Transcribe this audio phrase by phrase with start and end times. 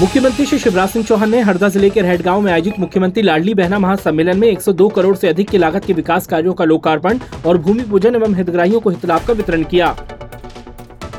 [0.00, 3.78] मुख्यमंत्री श्री शिवराज सिंह चौहान ने हरदा ज़िले के रहट में आयोजित मुख्यमंत्री लाडली बहना
[3.78, 7.82] महासम्मेलन में 102 करोड़ से अधिक की लागत के विकास कार्यों का लोकार्पण और भूमि
[7.82, 9.88] पूजन एवं हितग्राहियों को हितलाभ का वितरण किया।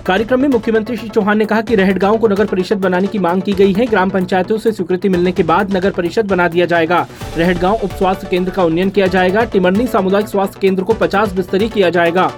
[0.07, 3.19] कार्यक्रम में मुख्यमंत्री श्री चौहान ने कहा कि रहट गाँव को नगर परिषद बनाने की
[3.19, 6.65] मांग की गई है। ग्राम पंचायतों से स्वीकृति मिलने के बाद नगर परिषद बना दिया
[6.65, 7.05] जाएगा।
[7.37, 11.33] रहट गाँव उप स्वास्थ्य केंद्र का उन्नयन किया जाएगा। टिमरनी सामुदायिक स्वास्थ्य केंद्र को 50
[11.33, 12.31] बिस्तरी किया जाएगा।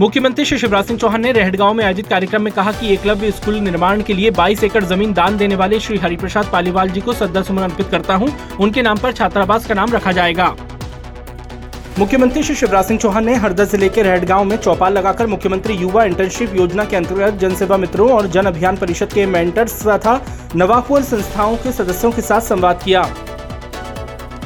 [0.00, 3.54] मुख्यमंत्री श्री शिवराज सिंह चौहान ने रहटगांव में आयोजित कार्यक्रम में कहा कि एकलव्य स्कूल
[3.60, 7.42] निर्माण के लिए 22 एकड़ ज़मीन दान देने वाले श्री हरिप्रसाद पालीवाल जी को श्रद्धा
[7.42, 8.28] सुमन अर्पित करता हूँ।
[8.60, 10.46] उनके नाम पर छात्रावास का नाम रखा जाएगा
[11.98, 16.04] मुख्यमंत्री श्री शिवराज सिंह चौहान ने हरदा ज़िले के रहटगांव में चौपाल लगाकर मुख्यमंत्री युवा
[16.04, 20.20] इंटर्नशिप योजना के अंतर्गत जनसेवा मित्रों और जन अभियान परिषद के मेंटर्स तथा
[20.56, 23.02] नवाकुल संस्थाओं के सदस्यों के साथ संवाद किया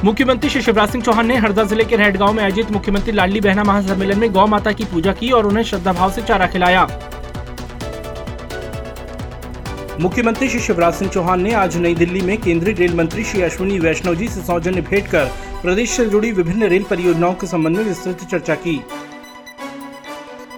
[0.04, 3.64] मुख्यमंत्री श्री शिवराज सिंह चौहान ने हरदा ज़िले के रहट में आयोजित मुख्यमंत्री लाडली बहना
[3.64, 6.82] महासम्मेलन में गौ माता की पूजा की और उन्हें श्रद्धा भाव से चारा खिलाया।
[10.00, 13.78] मुख्यमंत्री श्री शिवराज सिंह चौहान ने आज नई दिल्ली में केंद्रीय रेल मंत्री श्री अश्विनी
[13.78, 15.30] वैष्णव जी से सौजन्य भेंट कर
[15.62, 18.80] प्रदेश से जुड़ी विभिन्न रेल परियोजनाओं के संबंध में विस्तृत चर्चा की।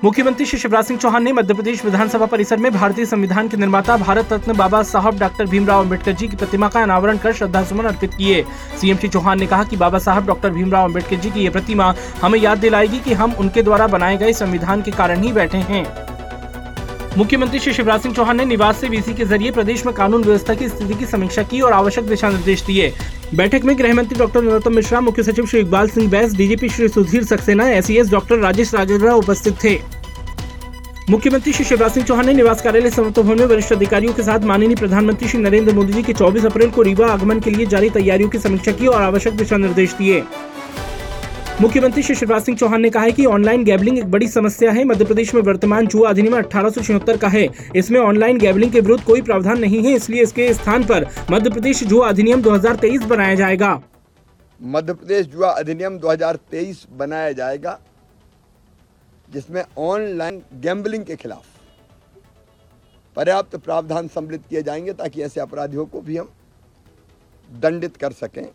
[0.04, 3.96] मुख्यमंत्री श्री शिवराज सिंह चौहान ने मध्य प्रदेश विधानसभा परिसर में भारतीय संविधान के निर्माता
[3.96, 7.84] भारत रत्न बाबा साहब डॉक्टर भीमराव अंबेडकर जी की प्रतिमा का अनावरण कर श्रद्धा सुमन
[7.84, 8.44] अर्पित किए।
[8.80, 11.94] सीएम श्री चौहान ने कहा कि बाबा साहब डॉक्टर भीमराव अंबेडकर जी की ये प्रतिमा
[12.22, 15.86] हमें याद दिलाएगी कि हम उनके द्वारा बनाए गए संविधान के कारण ही बैठे हैं।
[17.18, 20.54] मुख्यमंत्री श्री शिवराज सिंह चौहान ने निवास से वीसी के ज़रिए प्रदेश में कानून व्यवस्था
[20.54, 22.92] की स्थिति की समीक्षा की और आवश्यक दिशा निर्देश दिए।
[23.34, 26.88] बैठक में गृह मंत्री डॉक्टर नरोत्तम मिश्रा, मुख्य सचिव श्री इकबाल सिंह बैस, डीजीपी श्री
[26.88, 29.78] सुधीर सक्सेना एस डॉक्टर राजेश राजेंद्रा उपस्थित थे।
[31.10, 34.44] मुख्यमंत्री श्री शिवराज सिंह चौहान ने निवास कार्यालय समर्थ भवन में वरिष्ठ अधिकारियों के साथ
[34.46, 37.90] माननीय प्रधानमंत्री श्री नरेंद्र मोदी जी के 24 अप्रैल को रीवा आगमन के लिए जारी
[37.90, 40.22] तैयारियों की समीक्षा की और आवश्यक दिशा निर्देश दिए।
[41.60, 44.84] मुख्यमंत्री श्री शिवराज सिंह चौहान ने कहा है कि ऑनलाइन गैबलिंग एक बड़ी समस्या है।
[44.84, 49.22] मध्य प्रदेश में वर्तमान जुआ अधिनियम अठारह का है। इसमें ऑनलाइन गैबलिंग के विरुद्ध कोई
[49.22, 53.80] प्रावधान नहीं है, इसलिए इसके स्थान पर मध्य प्रदेश जुआ अधिनियम 2023 बनाया जाएगा।
[54.60, 57.80] मध्य प्रदेश जुआ अधिनियम 2023 बनाया जाएगा।
[59.28, 61.44] जिसमें ऑनलाइन गैम्बलिंग के खिलाफ
[63.16, 66.28] पर्याप्त तो प्रावधान सम्मिलित किए जाएँगे ताकि ऐसे अपराधियों को भी हम
[67.48, 68.46] दंडित कर सकें।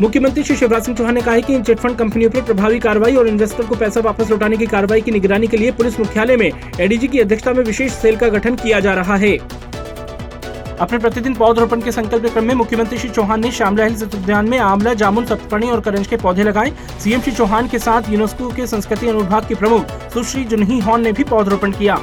[0.00, 3.28] मुख्यमंत्री श्री शिवराज सिंह चौहान ने कहा कि इन चिटफंड कंपनियों पर प्रभावी कार्रवाई और
[3.28, 7.08] इन्वेस्टर को पैसा वापस लौटाने की कार्रवाई की निगरानी के लिए पुलिस मुख्यालय में एडीजी
[7.08, 9.36] की अध्यक्षता में विशेष सेल का गठन किया जा रहा है।
[10.80, 14.58] अपने प्रतिदिन पौधरोपण के संकल्प क्रम में मुख्यमंत्री श्री चौहान ने श्यामला हिल्स उद्यान में
[14.58, 18.66] आंवला, जामुन सप्तणी और करंज के पौधे लगाए। सीएम श्री चौहान के साथ यूनेस्को के
[18.66, 21.98] संस्कृति अनुभाग के प्रमुख सुश्री जुनही हॉन ने भी पौधरोपण किया।